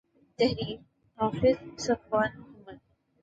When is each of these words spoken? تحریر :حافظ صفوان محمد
تحریر 0.37 0.79
:حافظ 1.17 1.57
صفوان 1.85 2.31
محمد 2.39 2.79